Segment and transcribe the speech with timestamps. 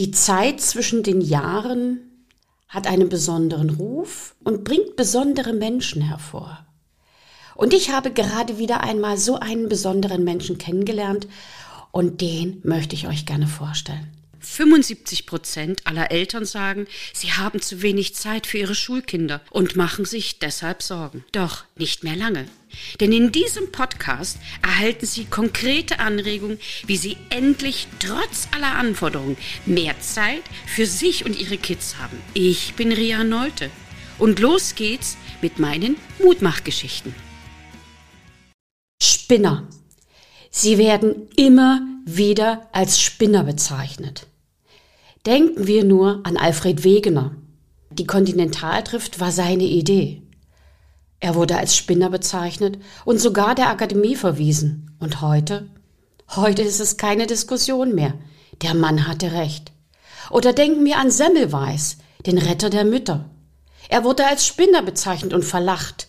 [0.00, 2.00] Die Zeit zwischen den Jahren
[2.68, 6.64] hat einen besonderen Ruf und bringt besondere Menschen hervor.
[7.54, 11.28] Und ich habe gerade wieder einmal so einen besonderen Menschen kennengelernt
[11.92, 14.08] und den möchte ich euch gerne vorstellen.
[14.40, 20.04] 75 Prozent aller Eltern sagen, sie haben zu wenig Zeit für ihre Schulkinder und machen
[20.04, 21.24] sich deshalb Sorgen.
[21.32, 22.46] Doch nicht mehr lange.
[23.00, 29.98] Denn in diesem Podcast erhalten Sie konkrete Anregungen, wie Sie endlich trotz aller Anforderungen mehr
[30.00, 32.18] Zeit für sich und Ihre Kids haben.
[32.34, 33.70] Ich bin Ria Neute
[34.18, 37.14] und los geht's mit meinen Mutmachgeschichten.
[39.02, 39.68] Spinner.
[40.50, 44.26] Sie werden immer wieder als Spinner bezeichnet.
[45.26, 47.36] Denken wir nur an Alfred Wegener.
[47.90, 50.22] Die Kontinentaldrift war seine Idee.
[51.18, 54.96] Er wurde als Spinner bezeichnet und sogar der Akademie verwiesen.
[54.98, 55.68] Und heute?
[56.36, 58.14] Heute ist es keine Diskussion mehr.
[58.62, 59.72] Der Mann hatte recht.
[60.30, 63.28] Oder denken wir an Semmelweis, den Retter der Mütter.
[63.90, 66.08] Er wurde als Spinner bezeichnet und verlacht.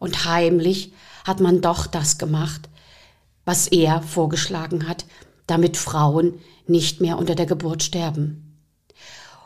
[0.00, 0.92] Und heimlich
[1.24, 2.68] hat man doch das gemacht,
[3.46, 5.06] was er vorgeschlagen hat,
[5.46, 6.34] damit Frauen
[6.66, 8.49] nicht mehr unter der Geburt sterben.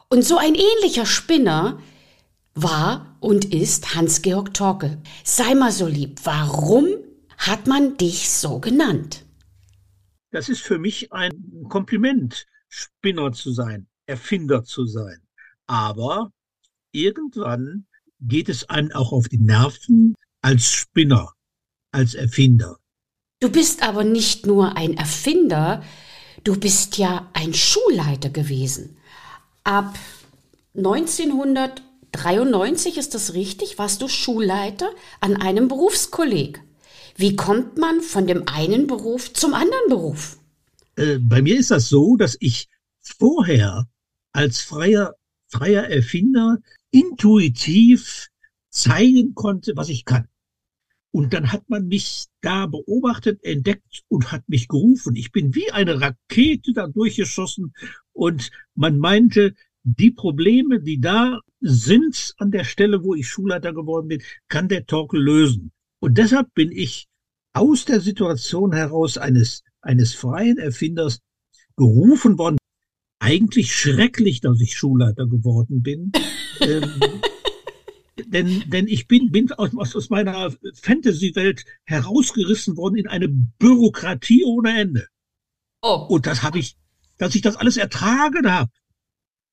[0.09, 1.81] Und so ein ähnlicher Spinner
[2.55, 5.03] war und ist Hans-Georg Torkel.
[5.25, 6.89] Sei mal so lieb, warum
[7.37, 9.25] hat man dich so genannt?
[10.31, 15.21] Das ist für mich ein Kompliment, Spinner zu sein, Erfinder zu sein.
[15.67, 16.33] Aber
[16.93, 17.87] irgendwann
[18.21, 21.33] geht es einem auch auf die Nerven als Spinner,
[21.93, 22.79] als Erfinder.
[23.41, 25.83] Du bist aber nicht nur ein Erfinder,
[26.45, 28.97] du bist ja ein Schulleiter gewesen.
[29.65, 29.99] Ab
[30.77, 36.63] 1993 ist das richtig, warst du Schulleiter an einem Berufskolleg.
[37.17, 40.37] Wie kommt man von dem einen Beruf zum anderen Beruf?
[40.97, 42.69] Äh, bei mir ist das so, dass ich
[43.01, 43.89] vorher
[44.33, 45.15] als freier,
[45.49, 46.59] freier Erfinder
[46.91, 48.29] intuitiv
[48.69, 50.29] zeigen konnte, was ich kann.
[51.15, 55.15] Und dann hat man mich da beobachtet, entdeckt und hat mich gerufen.
[55.15, 57.73] Ich bin wie eine Rakete da durchgeschossen
[58.13, 59.55] und man meinte,
[59.85, 64.87] die Probleme, die da sind an der Stelle, wo ich Schulleiter geworden bin, kann der
[64.87, 65.71] Torkel lösen.
[66.01, 67.07] Und deshalb bin ich
[67.53, 71.21] aus der Situation heraus eines, eines freien Erfinders
[71.77, 72.59] gerufen worden.
[73.21, 76.11] Eigentlich schrecklich, dass ich Schulleiter geworden bin.
[76.61, 76.91] ähm,
[78.19, 84.79] denn, denn ich bin, bin aus, aus meiner Fantasy-Welt herausgerissen worden in eine Bürokratie ohne
[84.79, 85.07] Ende.
[85.83, 86.07] Oh.
[86.09, 86.77] Und das habe ich,
[87.19, 88.71] dass ich das alles ertragen habe.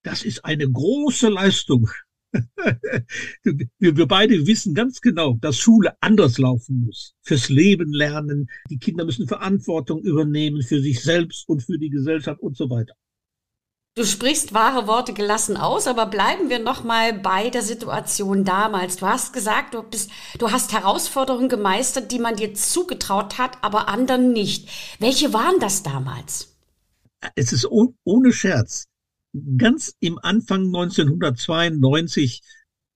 [0.03, 1.89] Das ist eine große Leistung.
[3.43, 7.13] wir, wir beide wissen ganz genau, dass Schule anders laufen muss.
[7.21, 8.49] Fürs Leben lernen.
[8.69, 12.93] Die Kinder müssen Verantwortung übernehmen für sich selbst und für die Gesellschaft und so weiter.
[13.93, 18.95] Du sprichst wahre Worte gelassen aus, aber bleiben wir noch mal bei der Situation damals.
[18.95, 20.09] Du hast gesagt, du bist,
[20.39, 24.69] du hast Herausforderungen gemeistert, die man dir zugetraut hat, aber anderen nicht.
[24.99, 26.55] Welche waren das damals?
[27.35, 28.85] Es ist ohne Scherz.
[29.57, 32.43] Ganz im Anfang 1992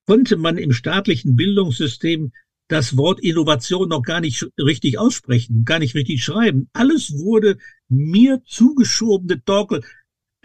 [0.08, 2.32] konnte man im staatlichen Bildungssystem
[2.70, 6.70] das Wort Innovation noch gar nicht richtig aussprechen, gar nicht richtig schreiben.
[6.72, 7.58] Alles wurde
[7.90, 9.84] mir zugeschoben, der Torkel,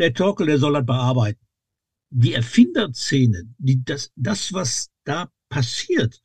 [0.00, 1.46] der Torkel, der soll das bearbeiten.
[2.10, 6.20] Die Erfinderszene, die, das, das, was da passiert,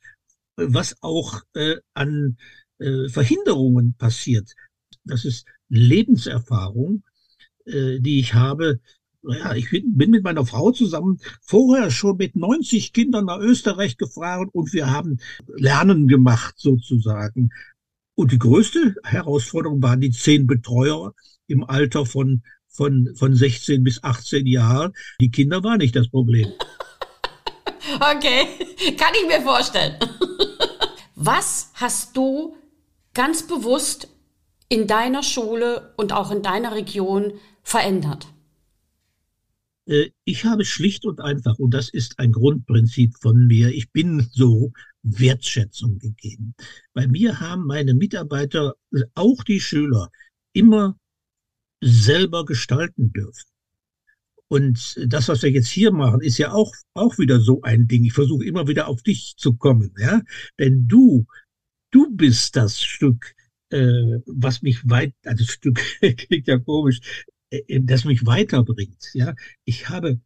[0.56, 2.38] was auch äh, an
[2.78, 4.54] äh, Verhinderungen passiert,
[5.04, 7.04] das ist Lebenserfahrung,
[7.66, 8.80] äh, die ich habe.
[9.22, 13.96] Naja, ich bin, bin mit meiner Frau zusammen vorher schon mit 90 Kindern nach Österreich
[13.96, 17.50] gefahren und wir haben Lernen gemacht sozusagen.
[18.14, 21.14] Und die größte Herausforderung waren die zehn Betreuer
[21.48, 22.42] im Alter von
[22.76, 24.92] von, von 16 bis 18 Jahren.
[25.20, 26.52] Die Kinder waren nicht das Problem.
[27.94, 28.48] Okay,
[28.98, 29.94] kann ich mir vorstellen.
[31.14, 32.56] Was hast du
[33.14, 34.08] ganz bewusst
[34.68, 37.32] in deiner Schule und auch in deiner Region
[37.62, 38.26] verändert?
[39.86, 44.28] Äh, ich habe schlicht und einfach, und das ist ein Grundprinzip von mir, ich bin
[44.32, 44.72] so
[45.02, 46.54] Wertschätzung gegeben.
[46.92, 48.74] Bei mir haben meine Mitarbeiter,
[49.14, 50.10] auch die Schüler,
[50.52, 50.98] immer
[51.80, 53.48] selber gestalten dürfen.
[54.48, 58.04] Und das, was wir jetzt hier machen, ist ja auch, auch wieder so ein Ding.
[58.04, 60.22] Ich versuche immer wieder auf dich zu kommen, ja.
[60.58, 61.26] Denn du,
[61.90, 63.34] du bist das Stück,
[63.70, 65.80] äh, was mich weit, also das Stück
[66.16, 67.00] klingt ja komisch,
[67.50, 69.34] äh, das mich weiterbringt, ja.
[69.64, 70.20] Ich habe,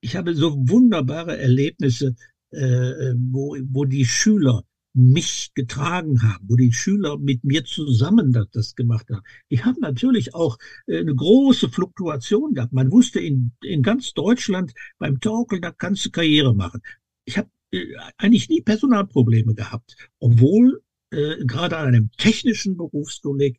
[0.00, 2.16] ich habe so wunderbare Erlebnisse,
[2.52, 8.48] äh, wo, wo die Schüler mich getragen haben, wo die Schüler mit mir zusammen das,
[8.50, 9.22] das gemacht haben.
[9.48, 12.72] Ich habe natürlich auch äh, eine große Fluktuation gehabt.
[12.72, 16.80] Man wusste in, in ganz Deutschland beim Torkel, da kannst du Karriere machen.
[17.24, 17.86] Ich habe äh,
[18.18, 23.58] eigentlich nie Personalprobleme gehabt, obwohl äh, gerade an einem technischen Berufskolleg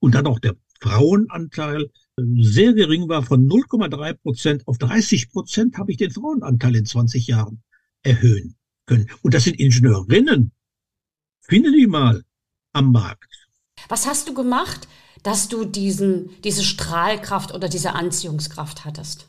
[0.00, 5.78] und dann auch der Frauenanteil äh, sehr gering war, von 0,3 Prozent auf 30 Prozent
[5.78, 7.62] habe ich den Frauenanteil in 20 Jahren
[8.02, 8.56] erhöhen
[8.86, 9.08] können.
[9.22, 10.50] Und das sind Ingenieurinnen,
[11.42, 12.24] Finde die mal
[12.72, 13.48] am Markt.
[13.88, 14.88] Was hast du gemacht,
[15.22, 19.28] dass du diesen, diese Strahlkraft oder diese Anziehungskraft hattest?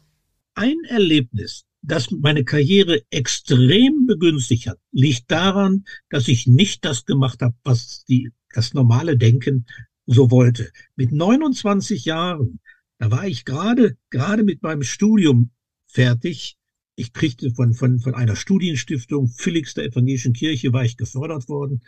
[0.56, 7.42] Ein Erlebnis, das meine Karriere extrem begünstigt hat, liegt daran, dass ich nicht das gemacht
[7.42, 9.66] habe, was die, das normale Denken
[10.06, 10.72] so wollte.
[10.96, 12.60] Mit 29 Jahren,
[13.00, 15.52] da war ich gerade, gerade mit meinem Studium
[15.88, 16.58] fertig
[16.96, 21.82] ich kriegte von, von, von einer Studienstiftung Felix der Evangelischen Kirche war ich gefördert worden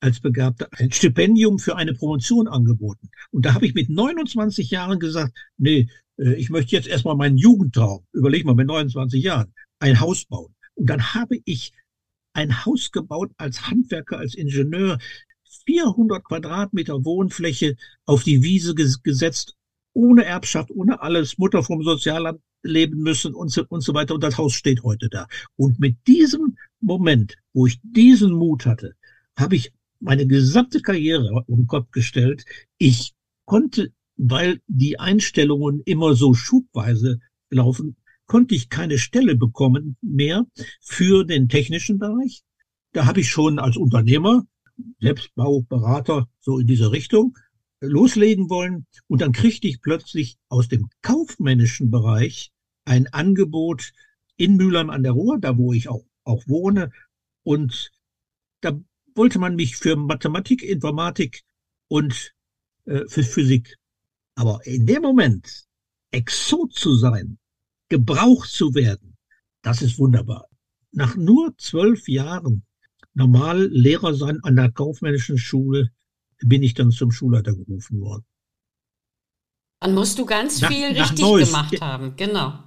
[0.00, 3.10] als Begabter ein Stipendium für eine Promotion angeboten.
[3.30, 5.88] Und da habe ich mit 29 Jahren gesagt, nee,
[6.18, 10.54] äh, ich möchte jetzt erstmal meinen Jugendtraum, überleg mal, mit 29 Jahren, ein Haus bauen.
[10.74, 11.72] Und dann habe ich
[12.32, 14.98] ein Haus gebaut als Handwerker, als Ingenieur,
[15.66, 19.54] 400 Quadratmeter Wohnfläche auf die Wiese gesetzt,
[19.92, 24.14] ohne Erbschaft, ohne alles, Mutter vom Sozialamt leben müssen und so, und so weiter.
[24.14, 25.26] Und das Haus steht heute da.
[25.56, 28.94] Und mit diesem Moment, wo ich diesen Mut hatte,
[29.36, 32.44] habe ich meine gesamte Karriere um Kopf gestellt.
[32.78, 33.12] Ich
[33.44, 37.20] konnte, weil die Einstellungen immer so schubweise
[37.50, 40.46] laufen, konnte ich keine Stelle bekommen mehr
[40.80, 42.42] für den technischen Bereich.
[42.92, 44.44] Da habe ich schon als Unternehmer,
[45.00, 47.36] Selbstbauberater, so in diese Richtung,
[47.80, 48.86] loslegen wollen.
[49.08, 52.51] Und dann kriegte ich plötzlich aus dem kaufmännischen Bereich
[52.84, 53.92] ein Angebot
[54.36, 56.90] in Mülheim an der Ruhr, da wo ich auch, auch wohne.
[57.42, 57.90] Und
[58.60, 58.78] da
[59.14, 61.42] wollte man mich für Mathematik, Informatik
[61.88, 62.34] und
[62.86, 63.78] äh, für Physik.
[64.34, 65.66] Aber in dem Moment,
[66.10, 67.38] Exot zu sein,
[67.88, 69.16] gebraucht zu werden,
[69.62, 70.48] das ist wunderbar.
[70.90, 72.64] Nach nur zwölf Jahren
[73.14, 75.90] normal Lehrer sein an der kaufmännischen Schule
[76.40, 78.24] bin ich dann zum Schulleiter gerufen worden.
[79.80, 82.64] Dann musst du ganz nach, viel richtig gemacht haben, genau.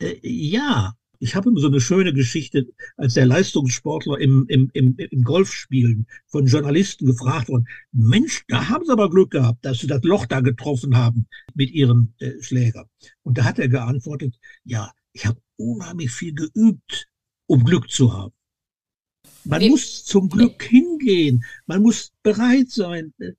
[0.00, 2.66] Äh, ja, ich habe immer so eine schöne Geschichte,
[2.96, 8.86] als der Leistungssportler im, im, im, im Golfspielen von Journalisten gefragt worden, Mensch, da haben
[8.86, 12.88] sie aber Glück gehabt, dass sie das Loch da getroffen haben mit ihren äh, Schläger.
[13.22, 17.06] Und da hat er geantwortet, ja, ich habe unheimlich viel geübt,
[17.46, 18.32] um Glück zu haben.
[19.44, 21.44] Man Wie, muss zum Glück hingehen.
[21.66, 23.32] Man muss bereit sein, äh,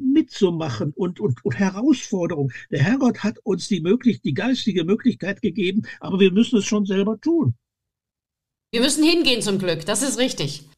[0.00, 2.52] mitzumachen und, und, und Herausforderungen.
[2.70, 6.86] Der Herrgott hat uns die möglich, die geistige Möglichkeit gegeben, aber wir müssen es schon
[6.86, 7.54] selber tun.
[8.72, 9.86] Wir müssen hingehen zum Glück.
[9.86, 10.68] Das ist richtig.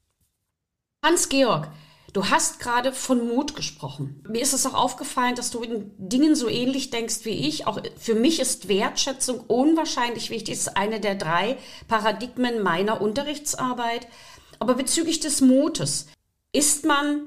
[1.04, 1.68] Hans-Georg,
[2.12, 4.22] du hast gerade von Mut gesprochen.
[4.28, 7.66] Mir ist es auch aufgefallen, dass du in Dingen so ähnlich denkst wie ich.
[7.66, 10.56] Auch für mich ist Wertschätzung unwahrscheinlich wichtig.
[10.56, 11.56] Das ist eine der drei
[11.88, 14.06] Paradigmen meiner Unterrichtsarbeit.
[14.58, 16.08] Aber bezüglich des Mutes,
[16.52, 17.22] ist man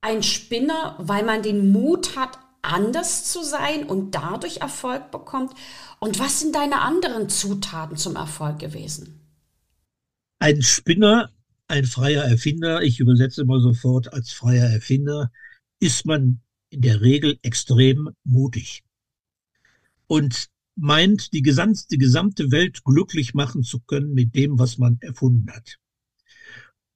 [0.00, 5.54] ein Spinner, weil man den Mut hat, anders zu sein und dadurch Erfolg bekommt?
[6.00, 9.20] Und was sind deine anderen Zutaten zum Erfolg gewesen?
[10.38, 11.30] Ein Spinner,
[11.68, 15.30] ein freier Erfinder, ich übersetze immer sofort als freier Erfinder,
[15.80, 16.40] ist man
[16.70, 18.82] in der Regel extrem mutig
[20.06, 25.50] und meint, die gesamte, gesamte Welt glücklich machen zu können mit dem, was man erfunden
[25.50, 25.78] hat.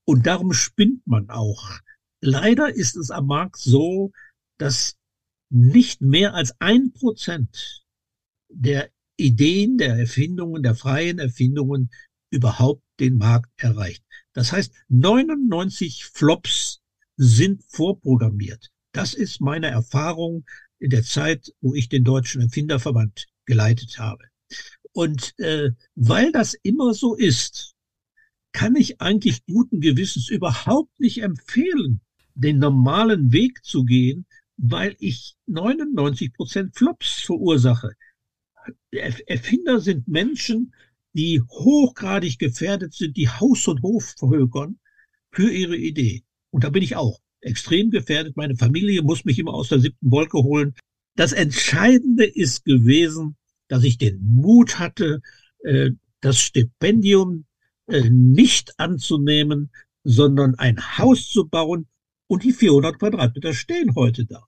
[0.05, 1.71] Und darum spinnt man auch.
[2.21, 4.11] Leider ist es am Markt so,
[4.59, 4.97] dass
[5.51, 7.85] nicht mehr als ein Prozent
[8.49, 11.91] der Ideen, der Erfindungen, der freien Erfindungen
[12.31, 14.05] überhaupt den Markt erreicht.
[14.33, 16.81] Das heißt, 99 Flops
[17.17, 18.71] sind vorprogrammiert.
[18.93, 20.45] Das ist meine Erfahrung
[20.79, 24.25] in der Zeit, wo ich den Deutschen Erfinderverband geleitet habe.
[24.93, 27.75] Und äh, weil das immer so ist,
[28.53, 32.01] kann ich eigentlich guten Gewissens überhaupt nicht empfehlen,
[32.35, 34.27] den normalen Weg zu gehen,
[34.57, 37.93] weil ich 99 Prozent Flops verursache.
[38.91, 40.75] Erfinder sind Menschen,
[41.15, 44.79] die hochgradig gefährdet sind, die Haus und Hof verhökern
[45.33, 46.23] für ihre Idee.
[46.51, 48.37] Und da bin ich auch extrem gefährdet.
[48.37, 50.75] Meine Familie muss mich immer aus der siebten Wolke holen.
[51.19, 55.21] Das Entscheidende ist gewesen, dass ich den Mut hatte,
[55.65, 57.45] äh, das Stipendium
[57.89, 59.73] äh, nicht anzunehmen,
[60.05, 61.89] sondern ein Haus zu bauen
[62.29, 64.45] und die 400 Quadratmeter stehen heute da.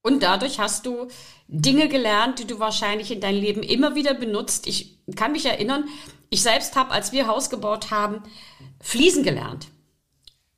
[0.00, 1.08] Und dadurch hast du
[1.48, 4.68] Dinge gelernt, die du wahrscheinlich in deinem Leben immer wieder benutzt.
[4.68, 5.86] Ich kann mich erinnern,
[6.30, 8.22] ich selbst habe, als wir Haus gebaut haben,
[8.80, 9.66] Fliesen gelernt.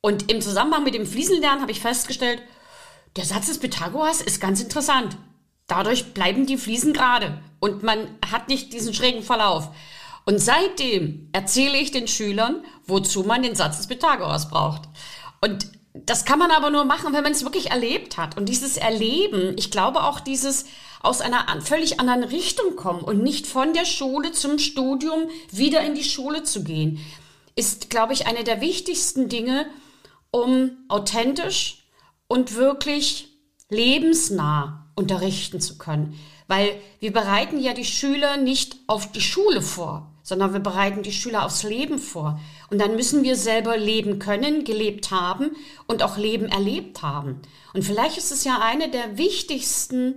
[0.03, 2.43] Und im Zusammenhang mit dem Fliesenlernen habe ich festgestellt,
[3.17, 5.17] der Satz des Pythagoras ist ganz interessant.
[5.69, 9.71] Dadurch bleiben die Fliesen gerade und man hat nicht diesen schrägen Verlauf.
[10.25, 14.83] Und seitdem erzähle ich den Schülern, wozu man den Satz des Pythagoras braucht.
[15.41, 18.37] Und das kann man aber nur machen, wenn man es wirklich erlebt hat.
[18.37, 20.67] Und dieses Erleben, ich glaube auch dieses
[21.01, 25.95] aus einer völlig anderen Richtung kommen und nicht von der Schule zum Studium wieder in
[25.95, 26.99] die Schule zu gehen,
[27.57, 29.67] ist, glaube ich, eine der wichtigsten Dinge,
[30.31, 31.85] um authentisch
[32.27, 33.29] und wirklich
[33.71, 36.19] lebensnah unterrichten zu können.
[36.49, 41.13] Weil wir bereiten ja die Schüler nicht auf die Schule vor, sondern wir bereiten die
[41.13, 42.41] Schüler aufs Leben vor.
[42.71, 45.51] Und dann müssen wir selber leben können, gelebt haben
[45.87, 47.41] und auch Leben erlebt haben.
[47.73, 50.17] Und vielleicht ist es ja eine der wichtigsten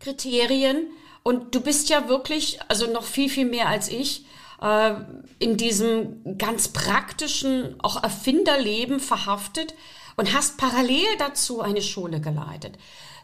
[0.00, 0.86] Kriterien.
[1.22, 4.26] Und du bist ja wirklich, also noch viel, viel mehr als ich,
[4.62, 4.94] äh,
[5.38, 9.74] in diesem ganz praktischen, auch Erfinderleben verhaftet
[10.16, 12.78] und hast parallel dazu eine Schule geleitet.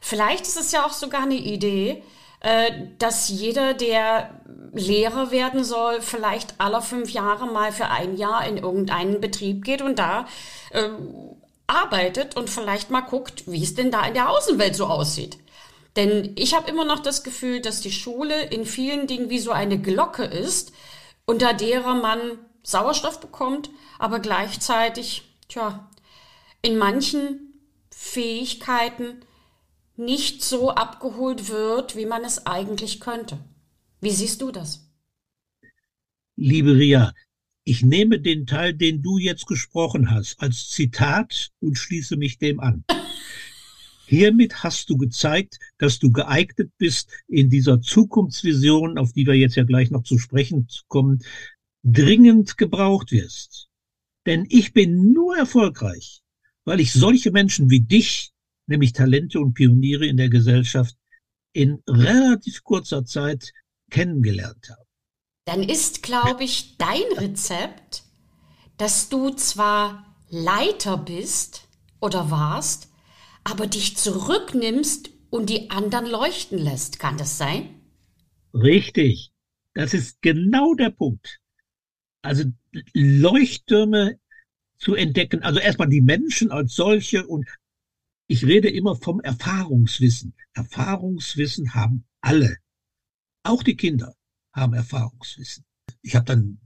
[0.04, 2.02] Vielleicht ist es ja auch sogar eine Idee,
[2.40, 4.40] äh, dass jeder, der
[4.72, 9.80] Lehrer werden soll, vielleicht alle fünf Jahre mal für ein Jahr in irgendeinen Betrieb geht
[9.80, 10.26] und da
[10.70, 10.88] äh,
[11.68, 15.38] arbeitet und vielleicht mal guckt, wie es denn da in der Außenwelt so aussieht.
[15.94, 19.52] Denn ich habe immer noch das Gefühl, dass die Schule in vielen Dingen wie so
[19.52, 20.72] eine Glocke ist,
[21.26, 22.18] unter derer man
[22.64, 25.88] Sauerstoff bekommt, aber gleichzeitig, tja,
[26.60, 27.54] in manchen
[27.94, 29.20] Fähigkeiten
[29.96, 33.38] nicht so abgeholt wird, wie man es eigentlich könnte.
[34.00, 34.88] Wie siehst du das?
[36.36, 37.12] Liebe Ria,
[37.64, 42.58] ich nehme den Teil, den du jetzt gesprochen hast, als Zitat und schließe mich dem
[42.58, 42.84] an.
[44.06, 49.54] Hiermit hast du gezeigt, dass du geeignet bist, in dieser Zukunftsvision, auf die wir jetzt
[49.54, 51.22] ja gleich noch zu sprechen kommen,
[51.84, 53.68] dringend gebraucht wirst.
[54.26, 56.22] Denn ich bin nur erfolgreich,
[56.64, 58.31] weil ich solche Menschen wie dich
[58.66, 60.96] nämlich Talente und Pioniere in der Gesellschaft
[61.52, 63.52] in relativ kurzer Zeit
[63.90, 64.86] kennengelernt habe.
[65.44, 68.04] Dann ist, glaube ich, dein Rezept,
[68.76, 71.68] dass du zwar Leiter bist
[72.00, 72.88] oder warst,
[73.44, 76.98] aber dich zurücknimmst und die anderen leuchten lässt.
[76.98, 77.80] Kann das sein?
[78.54, 79.32] Richtig.
[79.74, 81.40] Das ist genau der Punkt.
[82.22, 82.44] Also
[82.92, 84.18] Leuchttürme
[84.78, 87.46] zu entdecken, also erstmal die Menschen als solche und
[88.32, 90.32] ich rede immer vom Erfahrungswissen.
[90.54, 92.56] Erfahrungswissen haben alle.
[93.42, 94.14] Auch die Kinder
[94.54, 95.66] haben Erfahrungswissen.
[96.00, 96.58] Ich habe dann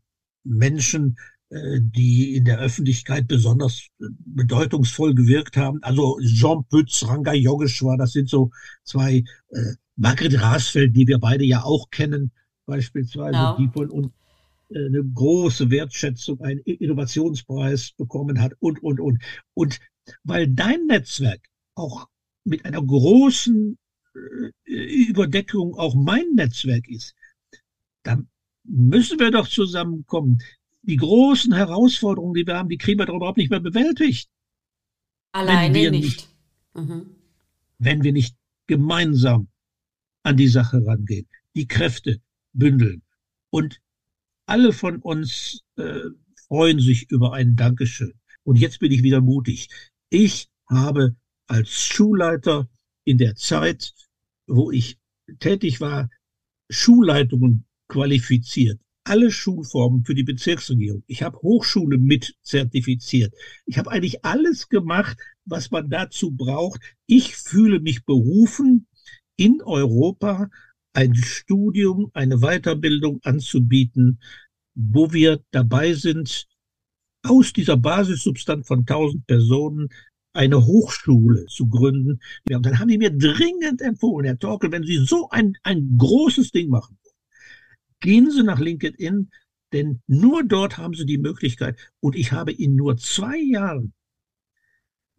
[0.45, 1.19] Menschen,
[1.49, 5.83] äh, die in der Öffentlichkeit besonders äh, bedeutungsvoll gewirkt haben.
[5.83, 8.53] Also Jean Pütz, Ranga Yogeshwar, das sind so
[8.85, 12.31] zwei, äh, Margret Rasfeld, die wir beide ja auch kennen,
[12.67, 13.57] beispielsweise, ja.
[13.59, 14.13] die von uns
[14.71, 19.21] äh, eine große Wertschätzung, einen Innovationspreis bekommen hat und, und, und.
[19.55, 19.81] Und
[20.23, 21.41] weil dein Netzwerk
[21.77, 22.09] auch
[22.45, 23.79] mit einer großen
[24.15, 27.15] äh, Überdeckung auch mein Netzwerk ist,
[28.03, 28.29] dann
[28.65, 30.43] müssen wir doch zusammenkommen.
[30.83, 34.29] Die großen Herausforderungen, die wir haben, die kriegen wir doch überhaupt nicht mehr bewältigt.
[35.33, 36.03] Alleine nicht.
[36.03, 36.29] nicht
[36.75, 37.07] mhm.
[37.79, 39.49] Wenn wir nicht gemeinsam
[40.23, 42.21] an die Sache rangehen, die Kräfte
[42.53, 43.03] bündeln.
[43.51, 43.81] Und
[44.47, 46.01] alle von uns äh,
[46.49, 48.15] freuen sich über ein Dankeschön.
[48.45, 49.69] Und jetzt bin ich wieder mutig.
[50.09, 51.17] Ich habe
[51.47, 52.69] als Schulleiter
[53.05, 53.95] in der Zeit,
[54.47, 54.99] wo ich
[55.39, 56.11] tätig war,
[56.71, 58.81] Schulleitungen qualifiziert.
[59.05, 61.05] Alle Schulformen für die Bezirksregierung.
[61.07, 63.33] Ich habe Hochschule mit zertifiziert.
[63.65, 66.81] Ich habe eigentlich alles gemacht, was man dazu braucht.
[67.07, 68.89] Ich fühle mich berufen,
[69.37, 70.49] in Europa
[70.93, 74.19] ein Studium, eine Weiterbildung anzubieten,
[74.75, 76.47] wo wir dabei sind,
[77.23, 79.89] aus dieser Basissubstanz von 1000 Personen
[80.37, 82.21] eine Hochschule zu gründen.
[82.49, 85.97] Ja, und dann haben die mir dringend empfohlen, Herr Torkel, wenn Sie so ein, ein
[85.99, 86.99] großes Ding machen,
[88.01, 89.31] gehen Sie nach LinkedIn,
[89.73, 91.79] denn nur dort haben Sie die Möglichkeit.
[92.01, 93.93] Und ich habe in nur zwei Jahren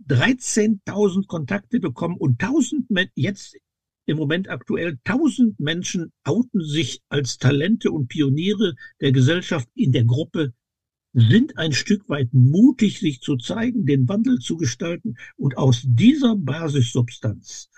[0.08, 3.58] 13.000 Kontakte bekommen und 1000 jetzt
[4.06, 10.06] im Moment aktuell 1000 Menschen outen sich als Talente und Pioniere der Gesellschaft in der
[10.06, 10.54] Gruppe
[11.18, 15.18] sind ein Stück weit mutig, sich zu zeigen, den Wandel zu gestalten.
[15.36, 17.70] Und aus dieser Basissubstanz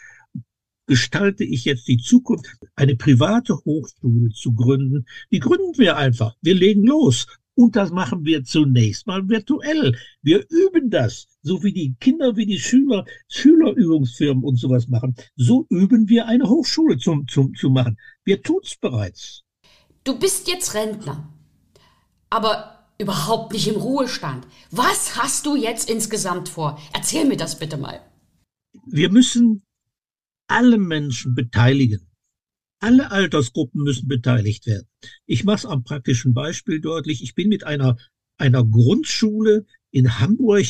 [0.88, 5.06] gestalte ich jetzt die Zukunft, eine private Hochschule zu gründen.
[5.32, 6.36] Die gründen wir einfach.
[6.42, 7.28] Wir legen los.
[7.56, 9.98] Und das machen wir zunächst mal virtuell.
[10.22, 11.28] Wir üben das.
[11.42, 15.16] So wie die Kinder, wie die Schüler, Schülerübungsfirmen und sowas machen.
[15.38, 17.98] So üben wir eine Hochschule zum, zum, zu machen.
[18.26, 19.44] Wir tun's bereits.
[20.04, 21.34] Du bist jetzt Rentner.
[22.30, 24.46] Aber überhaupt nicht im Ruhestand.
[24.72, 26.80] Was hast du jetzt insgesamt vor?
[26.94, 28.02] Erzähl mir das bitte mal.
[28.86, 29.64] Wir müssen
[30.48, 32.08] alle Menschen beteiligen.
[32.82, 34.88] Alle Altersgruppen müssen beteiligt werden.
[35.26, 37.24] Ich mache es am praktischen Beispiel deutlich.
[37.24, 37.98] Ich bin mit einer,
[38.38, 40.66] einer Grundschule in Hamburg,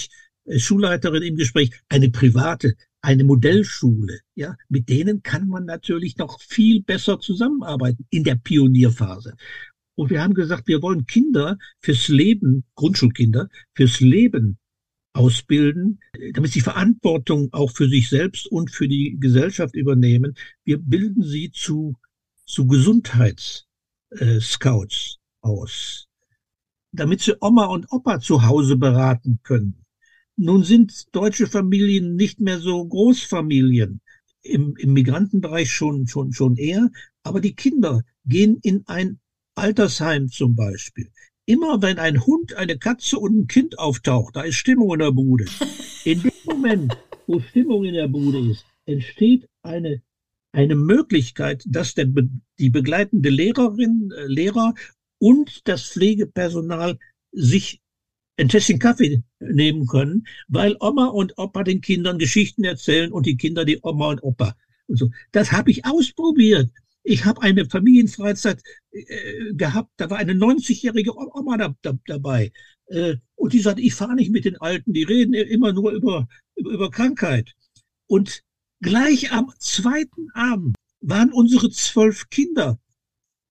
[0.46, 4.20] äh, Schulleiterin im Gespräch, eine private, eine Modellschule.
[4.36, 9.36] Ja, mit denen kann man natürlich noch viel besser zusammenarbeiten in der Pionierphase.
[10.00, 14.58] Und wir haben gesagt, wir wollen Kinder fürs Leben, Grundschulkinder, fürs Leben
[15.12, 16.00] ausbilden,
[16.36, 20.36] damit sie Verantwortung auch für sich selbst und für die Gesellschaft übernehmen.
[20.64, 21.98] Wir bilden sie zu,
[22.46, 23.66] zu Gesundheitsscouts
[24.22, 26.08] äh, aus,
[26.94, 29.84] damit sie Oma und Opa zu Hause beraten können.
[30.38, 34.00] Nun sind deutsche Familien nicht mehr so Großfamilien.
[34.44, 36.90] Im, im Migrantenbereich schon, schon, schon eher.
[37.22, 39.20] Aber die Kinder gehen in ein
[39.60, 41.10] Altersheim zum Beispiel.
[41.46, 45.12] Immer wenn ein Hund, eine Katze und ein Kind auftaucht, da ist Stimmung in der
[45.12, 45.46] Bude.
[46.06, 46.98] In dem Moment,
[47.28, 50.02] wo Stimmung in der Bude ist, entsteht eine,
[50.52, 52.08] eine Möglichkeit, dass der,
[52.60, 54.74] die begleitende Lehrerin, äh, Lehrer
[55.20, 56.98] und das Pflegepersonal
[57.32, 57.82] sich
[58.38, 63.38] ein Tässchen Kaffee nehmen können, weil Oma und Opa den Kindern Geschichten erzählen und die
[63.38, 64.56] Kinder die Oma und Opa.
[64.88, 65.10] Und so.
[65.32, 66.72] Das habe ich ausprobiert.
[67.04, 68.62] Ich habe eine Familienfreizeit
[68.92, 72.52] äh, gehabt, da war eine 90-jährige Oma da, da, dabei.
[72.88, 76.28] Äh, und die sagte, ich fahre nicht mit den Alten, die reden immer nur über,
[76.56, 77.54] über, über Krankheit.
[78.08, 78.44] Und
[78.82, 82.80] gleich am zweiten Abend waren unsere zwölf Kinder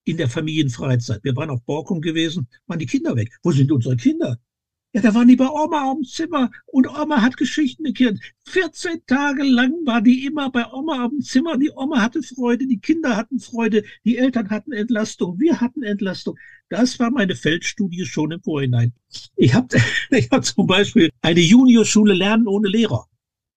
[0.05, 1.23] in der Familienfreizeit.
[1.23, 3.37] Wir waren auf Borkum gewesen, waren die Kinder weg.
[3.43, 4.39] Wo sind unsere Kinder?
[4.95, 8.19] Ja, da waren die bei Oma auf dem Zimmer und Oma hat Geschichten gekehrt.
[8.47, 11.59] 14 Tage lang war die immer bei Oma auf dem Zimmer.
[11.59, 16.39] Die Oma hatte Freude, die Kinder hatten Freude, die Eltern hatten Entlastung, wir hatten Entlastung.
[16.71, 18.95] Das war meine Feldstudie schon im Vorhinein.
[19.37, 19.77] Ich habe
[20.11, 23.07] ich hab zum Beispiel eine Juniorschule Lernen ohne Lehrer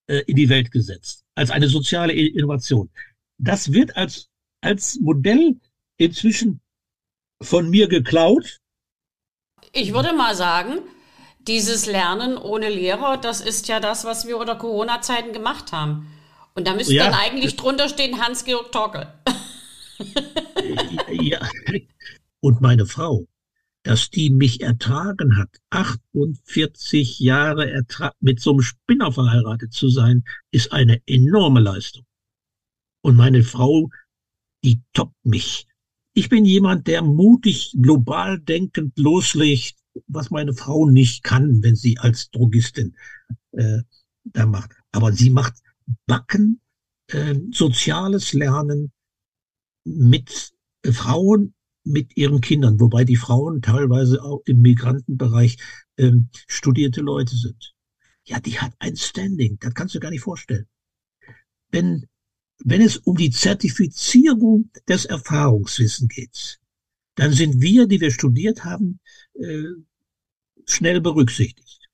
[0.07, 2.89] äh, in die Welt gesetzt, als eine soziale Innovation.
[3.37, 5.55] Das wird als, als Modell
[5.95, 6.59] inzwischen
[7.41, 8.59] von mir geklaut.
[9.71, 10.79] Ich würde mal sagen,
[11.47, 16.07] dieses Lernen ohne Lehrer, das ist ja das, was wir unter Corona-Zeiten gemacht haben.
[16.53, 17.05] Und da müsste ja.
[17.05, 19.07] dann eigentlich drunter stehen Hans-Georg Torkel.
[21.11, 21.39] ja.
[22.41, 23.27] Und meine Frau,
[23.83, 27.83] dass die mich ertragen hat, 48 Jahre
[28.19, 32.05] mit so einem Spinner verheiratet zu sein, ist eine enorme Leistung.
[33.01, 33.89] Und meine Frau,
[34.63, 35.67] die toppt mich.
[36.13, 41.97] Ich bin jemand, der mutig, global denkend loslegt was meine Frau nicht kann, wenn sie
[41.97, 42.95] als Drogistin
[43.51, 43.79] äh,
[44.23, 44.71] da macht.
[44.91, 45.55] Aber sie macht
[46.05, 46.61] Backen,
[47.07, 48.91] äh, soziales Lernen
[49.83, 55.57] mit äh, Frauen, mit ihren Kindern, wobei die Frauen teilweise auch im Migrantenbereich
[55.97, 56.11] äh,
[56.47, 57.73] studierte Leute sind.
[58.23, 60.67] Ja, die hat ein Standing, das kannst du gar nicht vorstellen.
[61.71, 62.05] Wenn,
[62.63, 66.60] wenn es um die Zertifizierung des Erfahrungswissens geht,
[67.21, 68.99] dann sind wir, die wir studiert haben,
[69.35, 69.61] äh,
[70.65, 71.87] schnell berücksichtigt.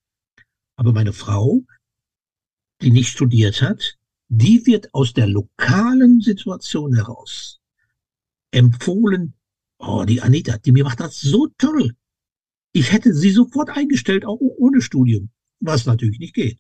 [0.78, 1.64] Aber meine Frau,
[2.82, 3.98] die nicht studiert hat,
[4.30, 7.60] die wird aus der lokalen Situation heraus
[8.52, 9.34] empfohlen,
[9.80, 11.94] oh, die Anita, die mir macht das so toll.
[12.72, 16.60] Ich hätte sie sofort eingestellt, auch ohne Studium, was natürlich nicht geht.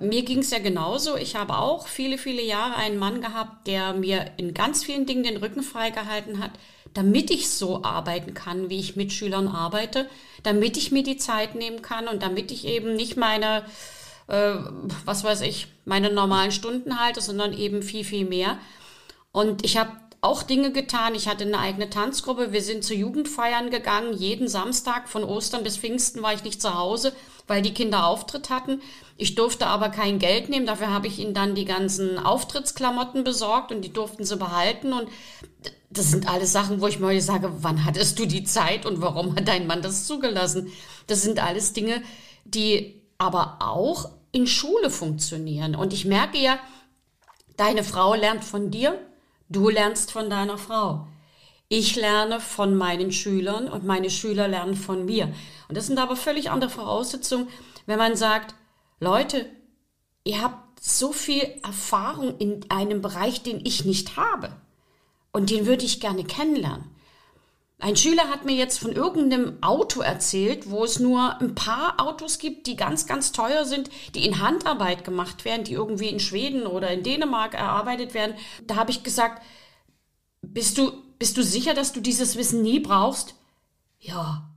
[0.00, 1.16] Mir ging es ja genauso.
[1.16, 5.22] Ich habe auch viele, viele Jahre einen Mann gehabt, der mir in ganz vielen Dingen
[5.22, 6.58] den Rücken freigehalten hat,
[6.94, 10.08] damit ich so arbeiten kann, wie ich mit Schülern arbeite,
[10.42, 13.64] damit ich mir die Zeit nehmen kann und damit ich eben nicht meine,
[14.28, 14.54] äh,
[15.04, 18.58] was weiß ich, meine normalen Stunden halte, sondern eben viel, viel mehr.
[19.32, 19.90] Und ich habe
[20.24, 21.14] auch Dinge getan.
[21.14, 22.52] Ich hatte eine eigene Tanzgruppe.
[22.52, 24.14] Wir sind zu Jugendfeiern gegangen.
[24.14, 27.12] Jeden Samstag von Ostern bis Pfingsten war ich nicht zu Hause,
[27.46, 28.80] weil die Kinder Auftritt hatten.
[29.16, 30.66] Ich durfte aber kein Geld nehmen.
[30.66, 34.92] Dafür habe ich ihnen dann die ganzen Auftrittsklamotten besorgt und die durften sie behalten.
[34.92, 35.08] Und
[35.90, 39.36] das sind alles Sachen, wo ich mir sage, wann hattest du die Zeit und warum
[39.36, 40.72] hat dein Mann das zugelassen?
[41.06, 42.02] Das sind alles Dinge,
[42.44, 45.76] die aber auch in Schule funktionieren.
[45.76, 46.58] Und ich merke ja,
[47.56, 48.98] deine Frau lernt von dir,
[49.48, 51.06] Du lernst von deiner Frau.
[51.68, 55.32] Ich lerne von meinen Schülern und meine Schüler lernen von mir.
[55.68, 57.48] Und das sind aber völlig andere Voraussetzungen,
[57.86, 58.54] wenn man sagt,
[59.00, 59.46] Leute,
[60.24, 64.54] ihr habt so viel Erfahrung in einem Bereich, den ich nicht habe.
[65.32, 66.94] Und den würde ich gerne kennenlernen.
[67.80, 72.38] Ein Schüler hat mir jetzt von irgendeinem Auto erzählt, wo es nur ein paar Autos
[72.38, 76.66] gibt, die ganz, ganz teuer sind, die in Handarbeit gemacht werden, die irgendwie in Schweden
[76.66, 78.36] oder in Dänemark erarbeitet werden.
[78.66, 79.42] Da habe ich gesagt,
[80.40, 83.34] bist du, bist du sicher, dass du dieses Wissen nie brauchst?
[83.98, 84.50] Ja.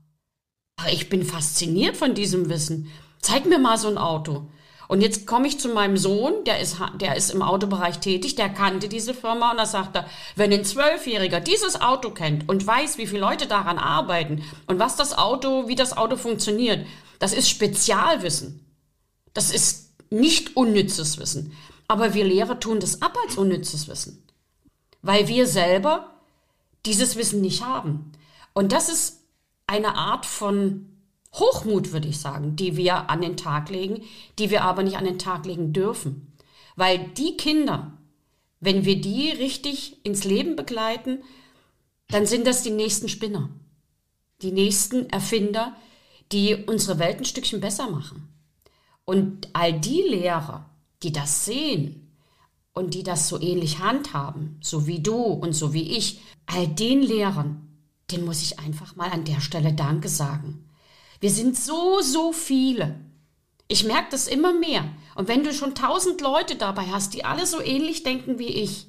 [0.91, 2.91] Ich bin fasziniert von diesem Wissen.
[3.21, 4.47] Zeig mir mal so ein Auto.
[4.87, 8.49] Und jetzt komme ich zu meinem Sohn, der ist, der ist im Autobereich tätig, der
[8.49, 12.97] kannte diese Firma und da sagt er, wenn ein Zwölfjähriger dieses Auto kennt und weiß,
[12.97, 16.87] wie viele Leute daran arbeiten und was das Auto, wie das Auto funktioniert,
[17.19, 18.65] das ist Spezialwissen.
[19.33, 21.51] Das ist nicht unnützes Wissen.
[21.89, 24.23] Aber wir Lehrer tun das ab als unnützes Wissen.
[25.01, 26.16] Weil wir selber
[26.87, 28.11] dieses Wissen nicht haben.
[28.53, 29.23] Und das ist
[29.67, 30.97] eine Art von
[31.33, 34.03] Hochmut, würde ich sagen, die wir an den Tag legen,
[34.39, 36.33] die wir aber nicht an den Tag legen dürfen.
[36.75, 37.93] Weil die Kinder,
[38.59, 41.19] wenn wir die richtig ins Leben begleiten,
[42.07, 43.49] dann sind das die nächsten Spinner,
[44.41, 45.75] die nächsten Erfinder,
[46.31, 48.29] die unsere Welt ein Stückchen besser machen.
[49.05, 50.69] Und all die Lehrer,
[51.03, 52.06] die das sehen
[52.77, 57.01] und die das so ähnlich handhaben, so wie du und so wie ich, all den
[57.01, 57.67] Lehrern,
[58.11, 60.69] den muss ich einfach mal an der Stelle Danke sagen.
[61.19, 62.99] Wir sind so, so viele.
[63.67, 64.85] Ich merke das immer mehr.
[65.15, 68.87] Und wenn du schon tausend Leute dabei hast, die alle so ähnlich denken wie ich,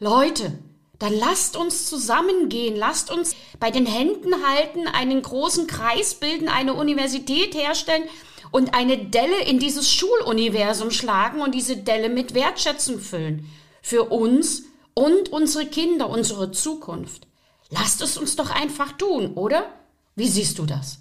[0.00, 0.58] Leute,
[0.98, 6.74] dann lasst uns zusammengehen, lasst uns bei den Händen halten, einen großen Kreis bilden, eine
[6.74, 8.04] Universität herstellen
[8.50, 13.46] und eine Delle in dieses Schuluniversum schlagen und diese Delle mit Wertschätzung füllen.
[13.82, 17.26] Für uns und unsere Kinder, unsere Zukunft.
[17.70, 19.72] Lasst es uns doch einfach tun, oder?
[20.16, 21.00] Wie siehst du das?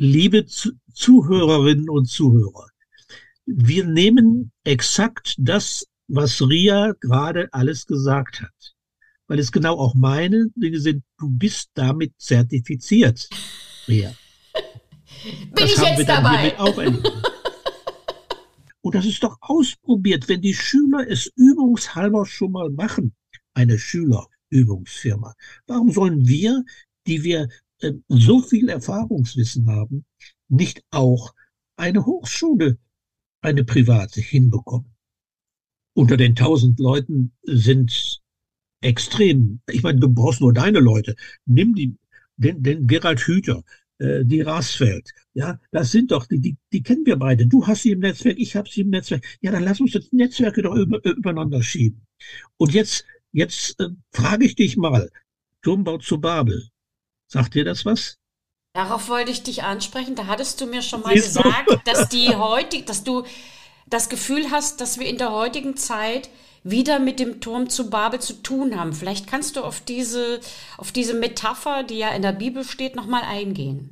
[0.00, 0.46] liebe
[0.94, 2.68] Zuhörerinnen und Zuhörer,
[3.44, 8.74] wir nehmen exakt das, was Ria gerade alles gesagt hat,
[9.26, 11.04] weil es genau auch meine Dinge sind.
[11.18, 13.28] Du bist damit zertifiziert,
[13.86, 14.14] Ria.
[15.30, 16.58] Bin das ich haben jetzt wir dann dabei?
[16.58, 16.76] auch
[18.82, 23.14] Und das ist doch ausprobiert, wenn die Schüler es übungshalber schon mal machen,
[23.52, 25.34] eine Schülerübungsfirma.
[25.66, 26.64] Warum sollen wir,
[27.06, 27.48] die wir
[27.80, 30.04] äh, so viel Erfahrungswissen haben,
[30.48, 31.34] nicht auch
[31.76, 32.78] eine Hochschule,
[33.40, 34.94] eine private hinbekommen.
[35.94, 38.20] Unter den tausend Leuten sind
[38.80, 41.16] extrem, ich meine, du brauchst nur deine Leute.
[41.46, 41.96] Nimm die,
[42.36, 43.62] den, den Gerald Hüther,
[44.00, 45.10] äh, die Rasfeld.
[45.34, 47.46] Ja, das sind doch, die, die, die kennen wir beide.
[47.46, 49.24] Du hast sie im Netzwerk, ich habe sie im Netzwerk.
[49.42, 52.06] Ja, dann lass uns das Netzwerke doch über, übereinander schieben.
[52.56, 55.10] Und jetzt, jetzt äh, frage ich dich mal,
[55.62, 56.68] Turmbau zu Babel.
[57.26, 58.16] Sagt dir das was?
[58.72, 60.14] Darauf wollte ich dich ansprechen.
[60.14, 63.24] Da hattest du mir schon mal gesagt, dass die heutig, dass du
[63.86, 66.30] das Gefühl hast, dass wir in der heutigen Zeit
[66.62, 68.92] wieder mit dem Turm zu Babel zu tun haben.
[68.92, 70.40] Vielleicht kannst du auf diese,
[70.76, 73.90] auf diese Metapher, die ja in der Bibel steht, nochmal eingehen.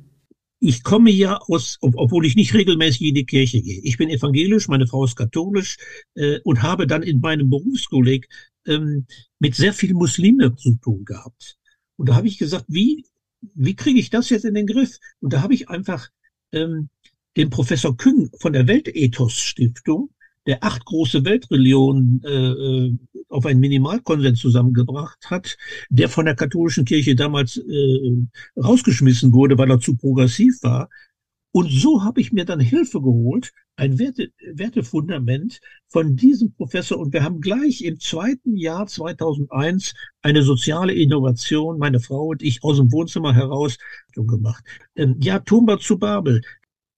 [0.61, 3.79] Ich komme ja aus, obwohl ich nicht regelmäßig in die Kirche gehe.
[3.81, 5.77] Ich bin evangelisch, meine Frau ist katholisch
[6.15, 8.27] äh, und habe dann in meinem Berufskolleg
[8.67, 9.05] ähm,
[9.39, 11.57] mit sehr vielen Muslimen zu tun gehabt.
[11.95, 13.05] Und da habe ich gesagt, wie
[13.41, 14.97] wie kriege ich das jetzt in den Griff?
[15.19, 16.09] Und da habe ich einfach
[16.51, 16.89] ähm,
[17.37, 20.09] den Professor Küng von der Weltethos Stiftung,
[20.49, 25.55] der acht große Weltreligionen äh, äh, auf einen Minimalkonsens zusammengebracht hat,
[25.91, 28.17] der von der katholischen Kirche damals äh,
[28.59, 30.89] rausgeschmissen wurde, weil er zu progressiv war.
[31.51, 36.97] Und so habe ich mir dann Hilfe geholt, ein Werte, Wertefundament von diesem Professor.
[36.97, 42.63] Und wir haben gleich im zweiten Jahr 2001 eine soziale Innovation, meine Frau und ich,
[42.63, 43.77] aus dem Wohnzimmer heraus
[44.15, 44.63] gemacht.
[44.95, 46.41] Ähm, ja, Tumba zu Babel.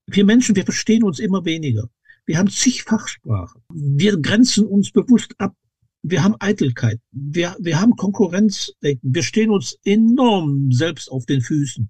[0.07, 1.89] Wir Menschen, wir verstehen uns immer weniger.
[2.31, 3.61] Wir haben zig Fachsprachen.
[3.73, 5.53] Wir grenzen uns bewusst ab.
[6.01, 6.97] Wir haben Eitelkeit.
[7.11, 8.71] Wir, wir haben Konkurrenz.
[8.79, 11.89] Wir stehen uns enorm selbst auf den Füßen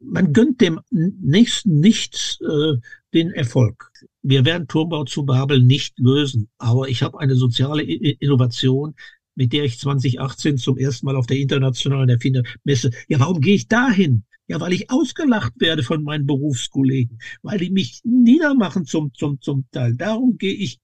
[0.00, 2.76] man gönnt dem Nächsten nicht äh,
[3.14, 3.90] den Erfolg.
[4.22, 8.94] Wir werden Turmbau zu Babel nicht lösen, aber ich habe eine soziale Innovation,
[9.34, 12.90] mit der ich 2018 zum ersten Mal auf der internationalen Erfindermesse.
[13.08, 14.24] Ja, warum gehe ich dahin?
[14.48, 19.66] Ja, weil ich ausgelacht werde von meinen Berufskollegen, weil die mich niedermachen zum, zum, zum
[19.70, 19.94] Teil.
[19.94, 20.80] Darum gehe ich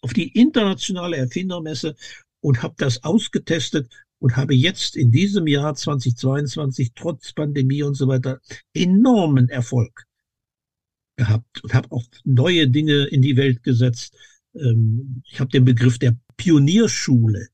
[0.00, 1.96] auf die internationale Erfindermesse
[2.40, 3.88] und habe das ausgetestet
[4.20, 8.40] und habe jetzt in diesem Jahr 2022 trotz Pandemie und so weiter
[8.72, 10.04] enormen Erfolg
[11.16, 14.16] gehabt und habe auch neue Dinge in die Welt gesetzt.
[14.54, 17.48] Ähm, ich habe den Begriff der Pionierschule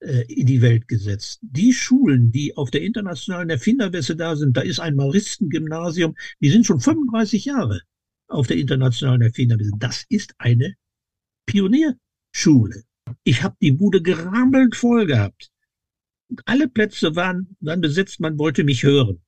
[0.00, 1.40] in die Welt gesetzt.
[1.42, 6.64] Die Schulen, die auf der internationalen Erfindermesse da sind, da ist ein Maristengymnasium, die sind
[6.64, 7.82] schon 35 Jahre
[8.28, 9.72] auf der internationalen Erfindermesse.
[9.78, 10.74] Das ist eine
[11.46, 12.84] Pionierschule.
[13.24, 15.50] Ich habe die Bude gerammelt voll gehabt
[16.44, 19.20] alle Plätze waren, waren besetzt, man wollte mich hören.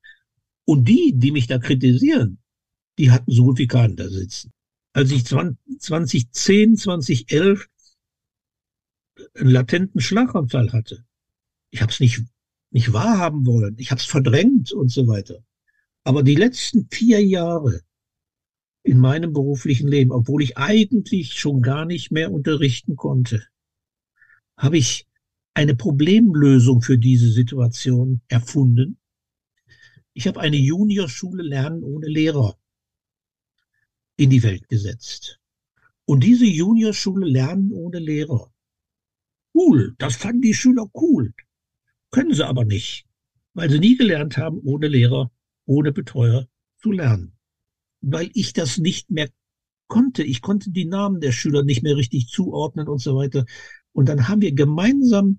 [0.64, 2.38] Und die, die mich da kritisieren,
[2.98, 4.52] die hatten so gut wie keinen da sitzen.
[4.92, 7.68] Als ich 2010, 2011
[9.34, 11.04] einen latenten Schlaganfall hatte,
[11.70, 12.22] ich habe es nicht
[12.72, 13.76] nicht wahrhaben wollen.
[13.78, 15.44] Ich habe es verdrängt und so weiter.
[16.04, 17.82] Aber die letzten vier Jahre
[18.82, 23.46] in meinem beruflichen Leben, obwohl ich eigentlich schon gar nicht mehr unterrichten konnte,
[24.56, 25.06] habe ich
[25.54, 28.98] eine Problemlösung für diese Situation erfunden.
[30.14, 32.58] Ich habe eine Juniorschule Lernen ohne Lehrer
[34.16, 35.38] in die Welt gesetzt.
[36.04, 38.51] Und diese Juniorschule Lernen ohne Lehrer.
[39.54, 41.34] Cool, das fanden die Schüler cool.
[42.10, 43.06] Können sie aber nicht,
[43.54, 45.30] weil sie nie gelernt haben, ohne Lehrer,
[45.66, 46.46] ohne Betreuer
[46.78, 47.36] zu lernen.
[48.00, 49.28] Weil ich das nicht mehr
[49.88, 50.22] konnte.
[50.22, 53.44] Ich konnte die Namen der Schüler nicht mehr richtig zuordnen und so weiter.
[53.92, 55.38] Und dann haben wir gemeinsam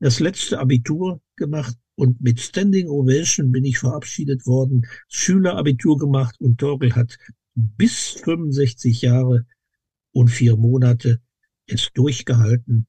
[0.00, 6.58] das letzte Abitur gemacht und mit Standing Ovation bin ich verabschiedet worden, Schülerabitur gemacht und
[6.58, 7.18] Torkel hat
[7.54, 9.46] bis 65 Jahre
[10.12, 11.20] und vier Monate
[11.66, 12.86] es durchgehalten,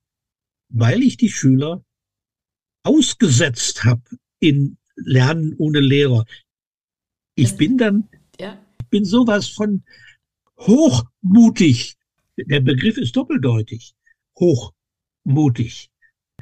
[0.69, 1.83] weil ich die Schüler
[2.83, 4.03] ausgesetzt habe
[4.39, 6.25] in Lernen ohne Lehrer.
[7.35, 8.09] Ich bin dann,
[8.39, 8.59] ja.
[8.81, 9.83] ich bin sowas von
[10.57, 11.97] hochmutig.
[12.37, 13.93] Der Begriff ist doppeldeutig.
[14.39, 15.91] Hochmutig.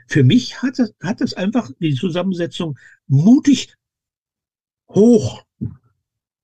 [0.07, 3.75] Für mich hat es, hat es einfach die Zusammensetzung mutig
[4.89, 5.43] hoch,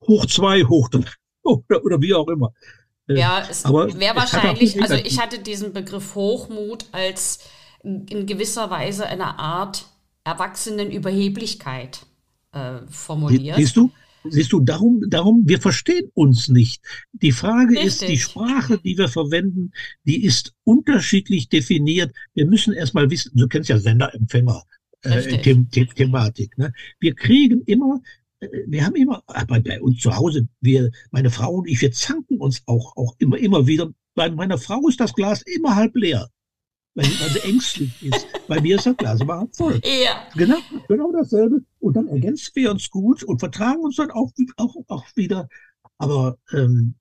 [0.01, 1.09] hoch zwei, hoch drei
[1.43, 2.53] oder, oder wie auch immer.
[3.07, 7.39] Äh, ja, es wäre wahrscheinlich, also ich hatte diesen Begriff Hochmut als
[7.83, 9.85] in gewisser Weise eine Art
[10.23, 12.05] Erwachsenenüberheblichkeit
[12.51, 13.57] äh, formuliert.
[13.57, 13.91] Siehst du?
[14.29, 16.83] Siehst du, darum, darum, wir verstehen uns nicht.
[17.11, 17.85] Die Frage Richtig.
[17.85, 19.71] ist, die Sprache, die wir verwenden,
[20.03, 22.13] die ist unterschiedlich definiert.
[22.35, 24.63] Wir müssen erstmal wissen, du kennst ja Senderempfänger.
[25.01, 26.55] Äh, The The Thematik.
[26.59, 26.71] Ne?
[26.99, 27.99] Wir kriegen immer,
[28.67, 32.39] wir haben immer, bei, bei uns zu Hause, wir, meine Frau und ich, wir zanken
[32.39, 33.91] uns auch, auch immer, immer wieder.
[34.15, 36.29] Bei meiner Frau ist das Glas immer halb leer
[36.93, 38.27] weil, weil sie ängstlich ist.
[38.47, 39.79] Bei mir ist das Glas aber voll.
[39.85, 40.27] Ja.
[40.35, 41.63] Genau, genau dasselbe.
[41.79, 45.47] Und dann ergänzen wir uns gut und vertragen uns dann auch, auch, auch wieder.
[45.97, 46.95] Aber ähm,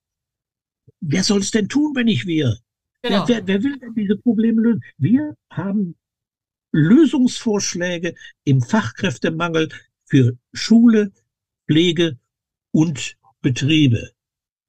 [1.00, 2.57] wer soll es denn tun, wenn nicht wir?
[3.03, 3.26] Genau.
[3.26, 4.83] Wer, wer, wer will denn diese Probleme lösen?
[4.98, 5.96] Wir haben
[6.72, 9.70] Lösungsvorschläge im Fachkräftemangel
[10.05, 11.12] für Schule,
[11.70, 12.18] Pflege
[12.72, 14.11] und Betriebe.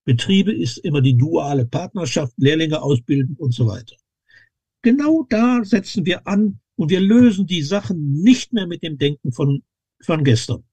[0.05, 3.95] Betriebe ist immer die duale Partnerschaft, Lehrlinge ausbilden und so weiter.
[4.83, 9.31] Genau da setzen wir an und wir lösen die Sachen nicht mehr mit dem Denken
[9.31, 9.63] von,
[10.03, 10.63] von gestern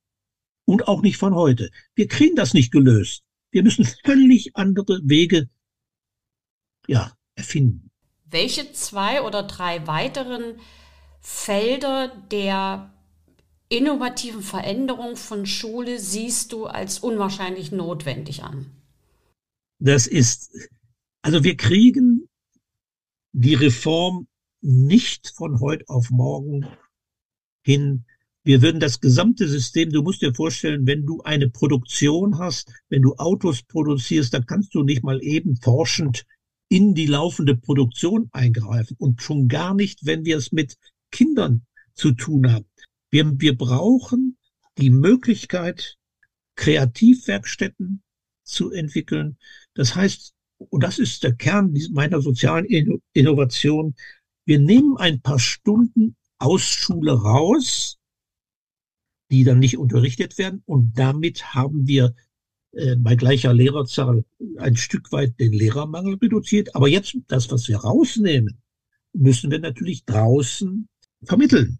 [0.67, 1.71] und auch nicht von heute.
[1.95, 3.23] Wir kriegen das nicht gelöst.
[3.51, 5.49] Wir müssen völlig andere Wege
[6.87, 7.91] ja, erfinden.
[8.27, 10.61] Welche zwei oder drei weiteren
[11.23, 12.93] Felder der
[13.69, 18.67] innovativen Veränderung von Schule siehst du als unwahrscheinlich notwendig an?
[19.79, 20.51] Das ist,
[21.23, 22.29] also wir kriegen
[23.33, 24.27] die Reform
[24.61, 26.67] nicht von heute auf morgen
[27.63, 28.05] hin.
[28.43, 33.03] Wir würden das gesamte System, du musst dir vorstellen, wenn du eine Produktion hast, wenn
[33.03, 36.25] du Autos produzierst, dann kannst du nicht mal eben forschend
[36.71, 40.77] in die laufende Produktion eingreifen und schon gar nicht, wenn wir es mit
[41.11, 42.67] Kindern zu tun haben.
[43.11, 44.37] Wir, wir brauchen
[44.77, 45.97] die Möglichkeit,
[46.57, 48.03] Kreativwerkstätten
[48.43, 49.39] zu entwickeln.
[49.75, 52.67] Das heißt, und das ist der Kern meiner sozialen
[53.13, 53.95] Innovation,
[54.45, 57.99] wir nehmen ein paar Stunden aus Schule raus,
[59.31, 62.15] die dann nicht unterrichtet werden, und damit haben wir
[62.73, 64.25] äh, bei gleicher Lehrerzahl
[64.59, 66.75] ein Stück weit den Lehrermangel reduziert.
[66.75, 68.63] Aber jetzt das, was wir rausnehmen,
[69.13, 70.89] müssen wir natürlich draußen
[71.25, 71.79] vermitteln.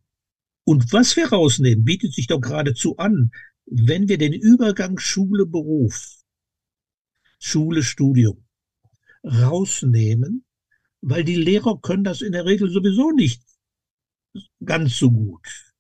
[0.69, 3.31] Und was wir rausnehmen, bietet sich doch geradezu an,
[3.65, 6.23] wenn wir den Übergang Schule-Beruf,
[7.39, 8.45] Schule-Studium
[9.25, 10.45] rausnehmen,
[11.01, 13.43] weil die Lehrer können das in der Regel sowieso nicht
[14.63, 15.73] ganz so gut.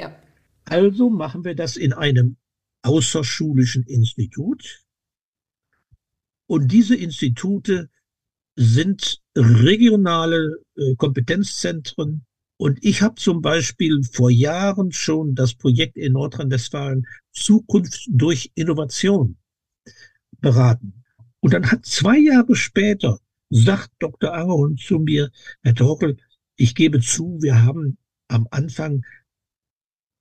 [0.00, 0.18] Ja.
[0.64, 2.38] Also machen wir das in einem
[2.84, 4.82] außerschulischen Institut.
[6.46, 7.90] Und diese Institute
[8.54, 12.24] sind regionale äh, Kompetenzzentren.
[12.58, 19.36] Und ich habe zum Beispiel vor Jahren schon das Projekt in Nordrhein-Westfalen Zukunft durch Innovation
[20.40, 21.04] beraten.
[21.40, 24.34] Und dann hat zwei Jahre später, sagt Dr.
[24.34, 25.30] Ahorn zu mir,
[25.62, 26.16] Herr Torkel,
[26.56, 29.04] ich gebe zu, wir haben am Anfang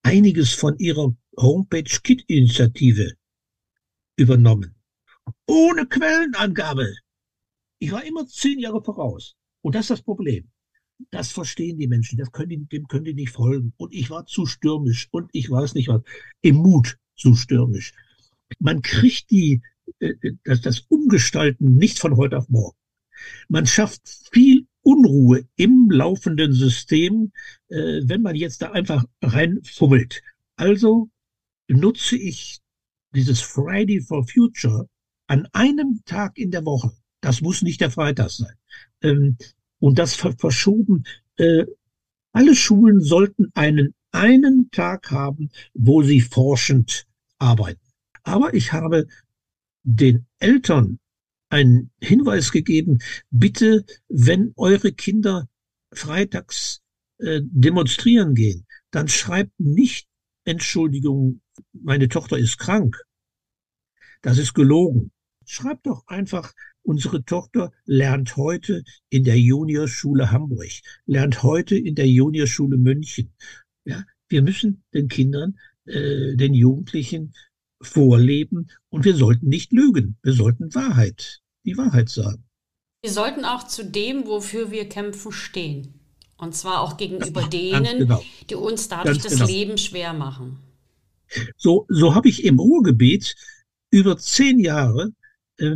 [0.04, 3.14] einiges von Ihrer Homepage Kit-Initiative
[4.18, 4.76] übernommen.
[5.48, 6.94] Ohne Quellenangabe.
[7.80, 9.36] Ich war immer zehn Jahre voraus.
[9.62, 10.52] Und das ist das Problem.
[11.12, 13.74] Das verstehen die Menschen, das können die, dem können die nicht folgen.
[13.78, 16.02] Und ich war zu stürmisch und ich weiß nicht was,
[16.42, 17.94] im Mut zu stürmisch.
[18.60, 19.62] Man kriegt die
[20.00, 22.78] äh, das, das Umgestalten nicht von heute auf morgen.
[23.50, 27.32] Man schafft viel Un Unruhe im laufenden System,
[27.70, 30.22] äh, wenn man jetzt da einfach reinfummelt.
[30.58, 31.10] Also
[31.68, 32.60] nutze ich
[33.16, 34.88] dieses Friday for Future
[35.28, 36.92] an einem Tag in der Woche.
[37.20, 38.56] Das muss nicht der Freitag sein.
[39.86, 41.04] Und das ver verschoben.
[41.38, 41.66] Äh,
[42.32, 47.06] alle Schulen sollten einen einen Tag haben, wo sie forschend
[47.38, 47.86] arbeiten.
[48.24, 49.06] Aber ich habe
[49.84, 50.98] den Eltern
[51.50, 52.98] einen Hinweis gegeben,
[53.30, 55.48] bitte, wenn eure Kinder
[55.94, 56.82] freitags
[57.20, 60.08] äh, demonstrieren gehen, dann schreibt nicht
[60.46, 61.42] Entschuldigung,
[61.74, 63.00] meine Tochter ist krank.
[64.24, 65.12] Das ist gelogen.
[65.46, 66.54] Schreibt doch einfach,
[66.86, 70.70] unsere Tochter lernt heute in der Juniorschule Hamburg,
[71.06, 73.34] lernt heute in der Juniorschule München.
[73.86, 77.34] Ja, wir müssen den Kindern, äh, den Jugendlichen
[77.82, 80.18] vorleben und wir sollten nicht lügen.
[80.24, 82.44] Wir sollten Wahrheit, die Wahrheit sagen.
[83.02, 86.00] Wir sollten auch zu dem, wofür wir kämpfen, stehen.
[86.38, 88.24] Und zwar auch gegenüber denen, genau.
[88.50, 89.46] die uns dadurch ganz das genau.
[89.46, 90.60] Leben schwer machen.
[91.58, 93.36] So, so habe ich im Ruhrgebiet
[93.90, 95.12] über zehn Jahre
[95.58, 95.76] äh,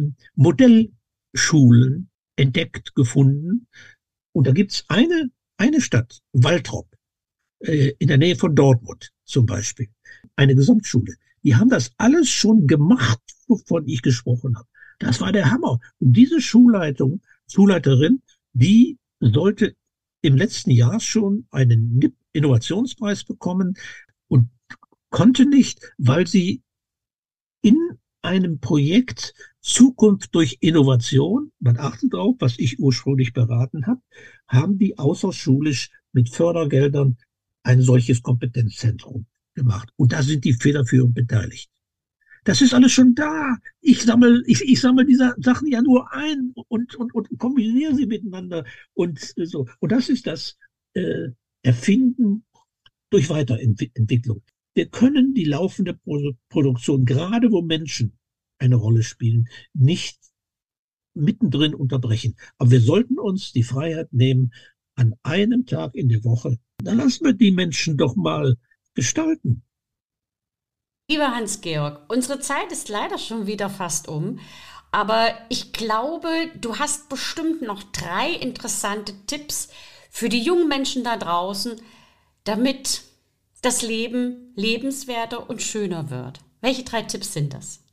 [1.33, 3.67] Modellschulen entdeckt, gefunden.
[4.33, 6.87] Und da gibt's eine, eine Stadt, Waltrop,
[7.59, 9.89] äh, in der Nähe von Dortmund zum Beispiel,
[10.35, 11.15] eine Gesamtschule.
[11.43, 14.67] Die haben das alles schon gemacht, wovon ich gesprochen habe.
[14.99, 15.79] Das war der Hammer.
[15.99, 18.21] Und diese Schulleitung, Schulleiterin,
[18.53, 19.75] die sollte
[20.21, 23.75] im letzten Jahr schon einen Innovationspreis bekommen
[24.27, 24.49] und
[25.09, 26.61] konnte nicht, weil sie
[27.61, 27.77] in
[28.21, 34.01] einem Projekt Zukunft durch Innovation, man achtet darauf, was ich ursprünglich beraten habe,
[34.47, 37.17] haben die außerschulisch mit Fördergeldern
[37.63, 39.89] ein solches Kompetenzzentrum gemacht.
[39.95, 41.69] Und da sind die federführend beteiligt.
[42.45, 43.57] Das ist alles schon da.
[43.81, 48.05] Ich sammle, ich, ich sammle diese Sachen ja nur ein und, und, und kombiniere sie
[48.05, 49.67] miteinander und so.
[49.79, 50.57] Und das ist das
[50.93, 51.29] äh,
[51.61, 52.45] Erfinden
[53.09, 54.41] durch Weiterentwicklung.
[54.75, 55.99] Wir können die laufende
[56.49, 58.17] Produktion, gerade wo Menschen
[58.59, 60.19] eine Rolle spielen, nicht
[61.13, 62.35] mittendrin unterbrechen.
[62.57, 64.53] Aber wir sollten uns die Freiheit nehmen,
[64.95, 68.57] an einem Tag in der Woche, dann lassen wir die Menschen doch mal
[68.93, 69.63] gestalten.
[71.09, 74.39] Lieber Hans-Georg, unsere Zeit ist leider schon wieder fast um.
[74.91, 76.29] Aber ich glaube,
[76.59, 79.69] du hast bestimmt noch drei interessante Tipps
[80.11, 81.79] für die jungen Menschen da draußen,
[82.43, 83.03] damit
[83.61, 86.39] das Leben lebenswerter und schöner wird.
[86.61, 87.83] Welche drei Tipps sind das?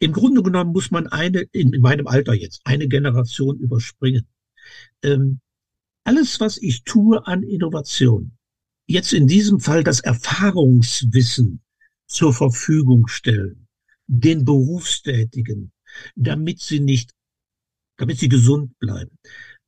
[0.00, 4.26] Im Grunde genommen muss man eine, in, meinem Alter jetzt, eine Generation überspringen.
[5.02, 5.40] Ähm,
[6.04, 8.32] alles, was ich tue an Innovation,
[8.86, 11.62] jetzt in diesem Fall das Erfahrungswissen
[12.06, 13.66] zur Verfügung stellen,
[14.06, 15.72] den Berufstätigen,
[16.14, 17.12] damit sie nicht,
[17.96, 19.18] damit sie gesund bleiben,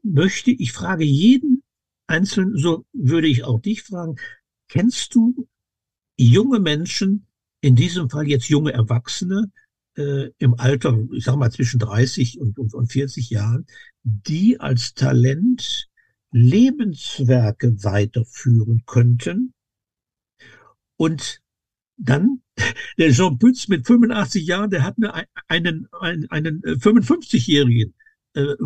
[0.03, 1.63] möchte ich frage jeden
[2.07, 4.17] Einzelnen, so würde ich auch dich fragen,
[4.71, 5.49] kennst du
[6.17, 7.27] junge Menschen,
[7.61, 9.51] in diesem Fall jetzt junge Erwachsene,
[9.97, 13.67] äh, im Alter, ich sag mal zwischen 30 und, und, und 40 Jahren,
[14.03, 15.89] die als Talent
[16.31, 19.53] Lebenswerke weiterführen könnten.
[20.97, 21.43] Und
[21.97, 22.43] dann,
[22.99, 24.97] der Jean Pütz mit 85 Jahren, der hat
[25.49, 27.95] einen, einen, einen 55-jährigen
[28.35, 28.57] äh, äh,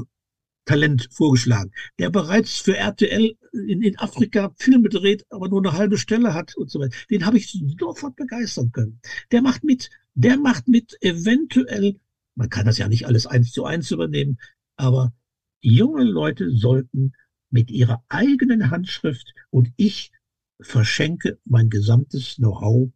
[0.64, 5.98] Talent vorgeschlagen, der bereits für RTL in, in Afrika Filme dreht, aber nur eine halbe
[5.98, 6.96] Stelle hat und so weiter.
[7.10, 9.00] Den habe ich sofort begeistern können.
[9.30, 11.98] Der macht mit, der macht mit eventuell,
[12.34, 14.38] man kann das ja nicht alles eins zu eins übernehmen,
[14.76, 15.12] aber
[15.60, 17.12] junge Leute sollten
[17.50, 20.12] mit ihrer eigenen Handschrift und ich
[20.60, 22.90] verschenke mein gesamtes Know-how,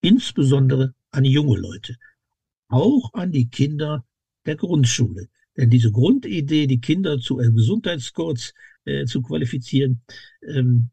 [0.00, 1.96] insbesondere an junge Leute,
[2.68, 4.04] auch an die Kinder
[4.46, 5.28] der Grundschule.
[5.56, 10.02] Denn diese Grundidee, die Kinder zu einem Gesundheitskurs äh, zu qualifizieren,
[10.42, 10.90] ähm,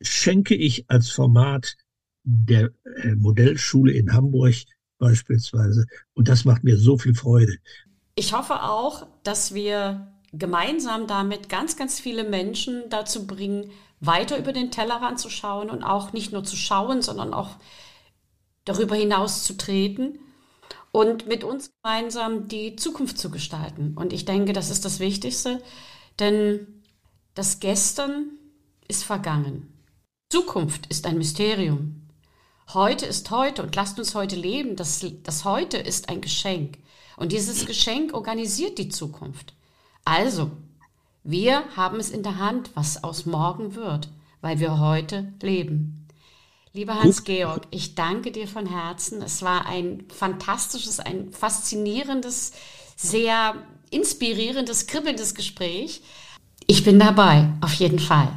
[0.00, 1.76] schenke ich als Format
[2.22, 2.70] der
[3.02, 4.54] äh, Modellschule in Hamburg
[4.98, 5.86] beispielsweise.
[6.14, 7.56] Und das macht mir so viel Freude.
[8.14, 14.52] Ich hoffe auch, dass wir gemeinsam damit ganz, ganz viele Menschen dazu bringen, weiter über
[14.52, 17.56] den Tellerrand zu schauen und auch nicht nur zu schauen, sondern auch
[18.64, 20.18] darüber hinaus zu treten
[20.92, 23.94] und mit uns gemeinsam die Zukunft zu gestalten.
[23.96, 25.62] Und ich denke, das ist das Wichtigste,
[26.18, 26.66] denn
[27.34, 28.30] das Gestern
[28.88, 29.72] ist vergangen.
[30.30, 32.08] Zukunft ist ein Mysterium.
[32.72, 34.76] Heute ist heute und lasst uns heute leben.
[34.76, 36.78] Das, das Heute ist ein Geschenk.
[37.16, 39.54] Und dieses Geschenk organisiert die Zukunft.
[40.04, 40.50] Also,
[41.22, 44.08] wir haben es in der Hand, was aus morgen wird,
[44.40, 45.99] weil wir heute leben.
[46.72, 49.22] Lieber Hans-Georg, ich danke dir von Herzen.
[49.22, 52.52] Es war ein fantastisches, ein faszinierendes,
[52.96, 53.54] sehr
[53.90, 56.00] inspirierendes, kribbelndes Gespräch.
[56.68, 58.28] Ich bin dabei, auf jeden Fall.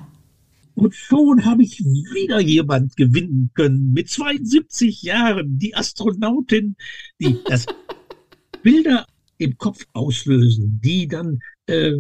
[0.74, 6.76] Und schon habe ich wieder jemand gewinnen können mit 72 Jahren, die Astronautin,
[7.20, 7.68] die das
[8.64, 9.06] Bilder
[9.38, 11.94] im Kopf auslösen, die dann äh,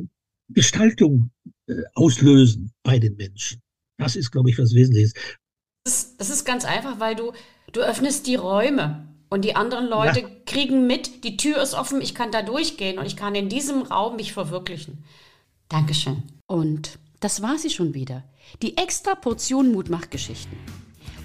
[0.49, 1.29] Gestaltung
[1.67, 3.61] äh, auslösen bei den Menschen.
[3.99, 5.13] Das ist, glaube ich, was Wesentliches.
[5.83, 7.33] Das ist, das ist ganz einfach, weil du,
[7.73, 10.27] du öffnest die Räume und die anderen Leute ja.
[10.45, 13.81] kriegen mit, die Tür ist offen, ich kann da durchgehen und ich kann in diesem
[13.81, 15.03] Raum mich verwirklichen.
[15.67, 16.23] Dankeschön.
[16.47, 18.23] Und das war sie schon wieder.
[18.61, 20.57] Die extra Portion Mutmachgeschichten.